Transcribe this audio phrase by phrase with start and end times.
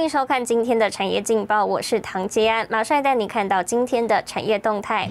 [0.00, 5.06] 欢迎收看今天的产业劲报，我是唐杰安，马上带你看到今天的产业动态。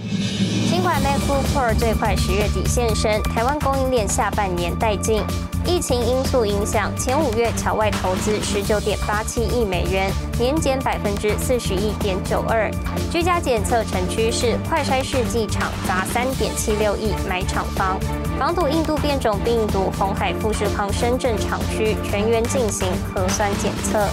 [0.67, 5.21] 新款 MacBook Pro 最快十月底现身，台湾供应链下半年待进。
[5.63, 12.71] 疫情因素影响，前五月侨外投资十九点八七亿美元，年减百分之四十一点九二。
[13.11, 17.99] 居家检测成趋势，快筛试剂厂砸三点七六亿买厂房，
[18.39, 19.91] 防堵印度变种病毒。
[19.99, 24.09] 红海富士康深圳厂区全员进行核酸检测。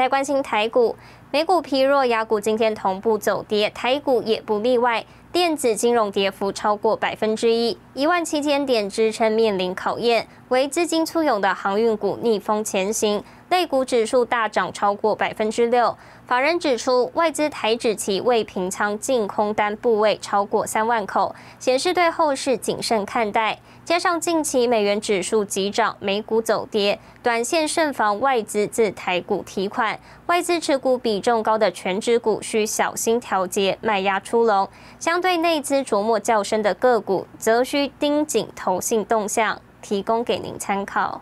[0.00, 0.96] 在关心台股，
[1.30, 5.04] 美股疲弱，雅股今天同步走跌，台股也不例外。
[5.30, 10.26] 电子金融跌幅超过百分之一，一万七千点支撑面临考验。
[10.50, 15.96] 为资金簇涌的航运股逆风前行，类股指数大涨超过百分之六。
[16.26, 23.60] 法人指出，外资台指期未平仓净空单部位超过三万口，显示对后市谨慎看待。
[23.84, 30.00] 加上近期美元指数急涨，美股走跌，短线慎防外资自台股提款。
[30.26, 41.20] 外资持股比重高的全指股需小心调节卖压出笼，相对内资琢磨较深的个股，则需盯紧投信动向，提供给您参考。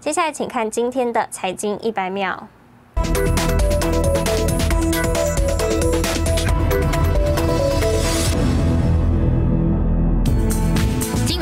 [0.00, 2.48] 接下来，请看今天的财经一百秒。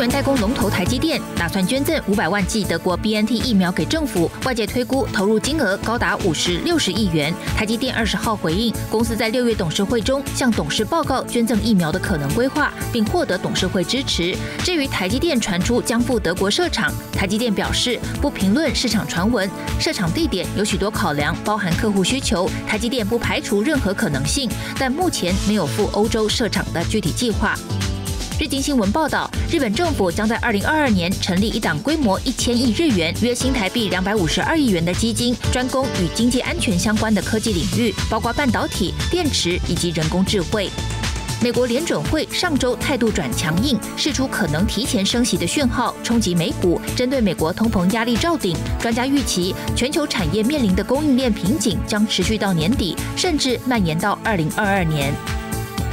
[0.01, 7.35] 元代工龙头台积电打算捐赠五百万剂德国 B N T 疫苗给政府，外界推估投入金额高达五十六十亿元。
[7.55, 14.35] 台积电二十号回应，公司在六月董事会中向董事报告捐赠疫苗的可能规划，并获得董事会支持。
[14.65, 27.55] 至于台积电传出将赴德国设厂，台积电表示不评论市场传闻，设厂地点有许多考量，包含客户需求，台积电不排除任何可能性，但目前没有赴欧洲设厂的具体计划。
[28.41, 40.71] 日经新闻报道，日本政府将在二零二二年成立一档规模一千亿日元（约新台币两百五十二亿元）的基金，专攻与经济安全相关的科技领域，包括半导体、电池以及人工智慧。
[41.43, 46.81] 美国联准会上周态度转强硬，释出可能提前升息的讯号，冲击美股。
[46.97, 55.13] 针对美国通膨压力照顶，专家预期全球产业面临的供应链瓶颈将持续到年底，甚至蔓延到二零二二年。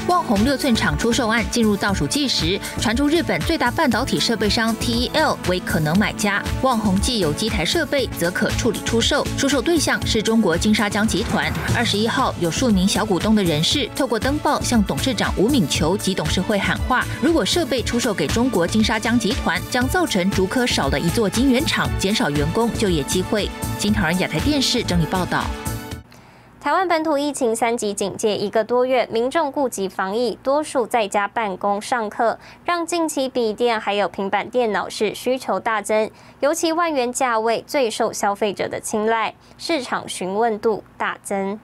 [0.08, 6.42] 旺宏六寸厂出售案进入倒数计时，传出日本最大半导体设备商 TEL 为可能买家。
[6.62, 11.52] 旺宏既有机台设备，则可处理出售，出售对象是中国金沙江集团。
[11.76, 23.50] 二十一号，有数名小股东的人士透过登报向董事长吴敏球及董事会喊话：如果设备出售给中国金沙江集团，将造成竹科少了一座晶圆厂，减少员工就业机会。
[23.78, 25.46] 金桃人亚太电视整理报道。
[26.68, 36.12] 台湾本土疫情三级警戒一个多月，民众顾及防疫，多数在家办公上课，让近期笔电还有平板电脑是需求大增，
[36.42, 41.58] 尤其万元价位最受消费者的青睐，市场询问度大增。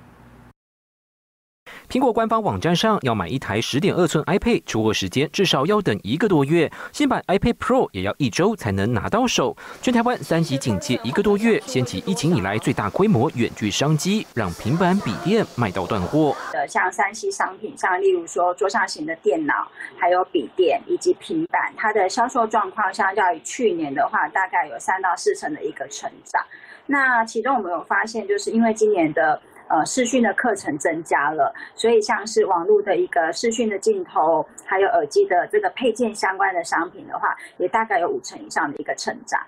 [1.94, 6.72] 苹果官方网站上，要买一台十点二寸 iPad，出货时间至少要等一个多月。
[6.92, 9.56] 新版 iPad Pro 也要一周才能拿到手。
[9.80, 16.36] 全台湾三级警戒一个多月，掀起疫情以来最大规模远距商机，让平板笔电卖到断货。
[16.52, 26.44] 的像三 C 商品，像例如说桌上型的电脑，还有笔电以及平板，它的销售状况相较于去年的话，大概有三到四成的一个成长。
[26.88, 29.40] 那其中我们有发现，就是因为今年的。
[29.68, 39.42] 呃，视讯的课程增加了，所以像是网络的一个视讯的镜头，还有耳机的这个配件相关的商品的话，也大概有五成以上的一个成长。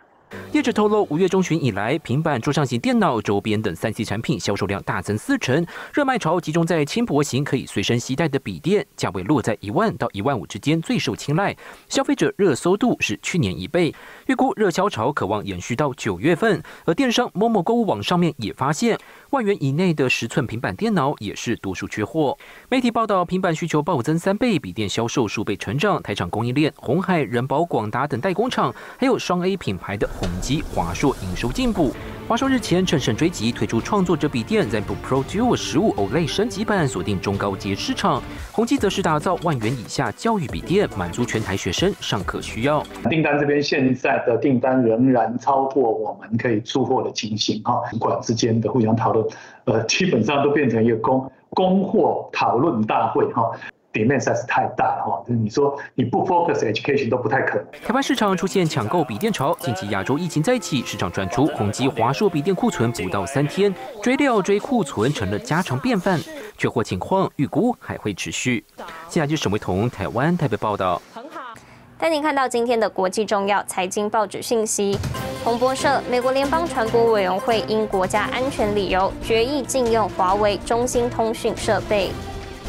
[0.52, 11.56] 业者透露，五月中旬以来，平板、桌上型电脑、周边等三 C 产品销售量大增四成，热卖潮集中在轻薄型可以随身携带的笔电，价位落在一万到一万五之间最受青睐，
[11.88, 13.94] 消费者热搜度是去年一倍。
[14.26, 18.98] 预估热销潮可望延续到九月份，而电商某某购物网上面也发现，
[19.36, 22.38] 万元以内的十寸平板电脑也是多数缺货。
[22.70, 26.02] 媒体报道，平板需求暴增三倍，笔电销售数倍成长。
[26.02, 30.08] 台厂供应链，红海、人保、广达等代工厂，还有双 A 品牌的。
[30.08, 31.94] 宏基、华硕营收进步。
[32.28, 38.20] 华硕日前乘胜追击，推出创作者笔电 ZenBook Pro Duo 十五 OLED 升级版，锁定中高阶市场。
[38.52, 42.84] 宏基则是打造万元以下教育笔电，满足全台学生上课需要。
[43.12, 49.24] 订单这边现在的订单仍然超过我们可以出货的情形哈，管之间的互相讨论，
[49.66, 53.52] 呃，基本上都变成一个供供货讨论大会哈。
[53.96, 57.66] 底面实在是太大了哈，就是你说你不 focus education 都不太可能。
[57.82, 66.20] 台湾市场出现抢购笔电潮，近期亚洲疫情再起，市场传出宏基、华硕笔电库存不到三天，追料追库存成了家常便饭，
[66.58, 68.66] 缺货情况预估还会持续。
[69.08, 71.02] 现在就沈维彤台湾台北报道。
[71.14, 71.54] 很好，
[71.98, 75.00] 带您看到今天的国际重要财经报纸信息。
[75.46, 82.12] 彭博社：美国联邦传播委员会因国家安全理由决议禁用华为中兴通讯设备。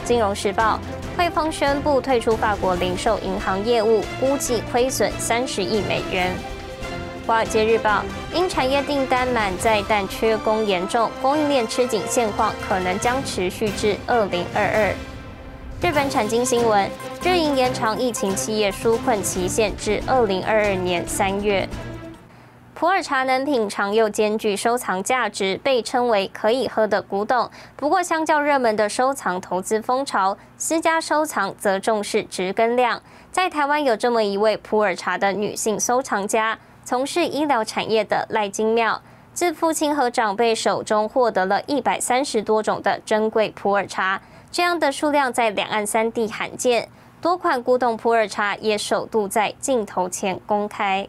[0.05, 0.79] 金融时报：
[1.17, 6.31] 汇丰宣布退出法国零售银行业务，估计亏损三十亿美元。
[7.27, 8.05] 华尔街日报：
[8.35, 14.95] 因产业订单满载但缺工严重，供应链吃紧现况可能将持续至二零二二。
[15.81, 16.89] 日本产经新闻：
[17.25, 21.67] 日营延长疫情企业纾困期限至二零二二年三月。
[22.79, 27.51] 普洱茶能品尝又兼具收藏价值，被称为可以喝的古董。
[27.75, 33.01] 不过，相较热门的收藏投资风潮，私家收藏则重视值跟量。
[33.33, 39.01] 在台湾有这么一位普洱茶的女性收藏家，从事医疗产业的赖金妙，
[39.33, 44.21] 自父亲和长辈手中获得了一百三十多种的珍贵普洱茶，
[44.51, 46.91] 这样的数量在两岸三地罕见。
[47.23, 51.09] 多款古董普洱茶也首度在镜头前公开。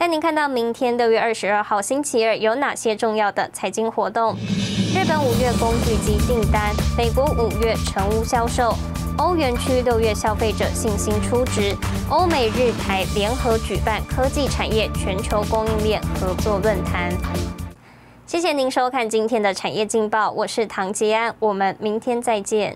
[0.00, 4.34] 带您看到明天六月二十二号星期二有哪些重要的财经活动：
[4.94, 8.74] 日本五月工具机订单，美国五月成屋销售，
[9.18, 11.76] 欧元区六月消费者信心初值，
[12.08, 17.12] 欧美日台联合举办科技产业全球供应链合作论坛。
[18.24, 22.74] 谢谢您收看今天的产业劲报，我是唐吉安，我们明天再见。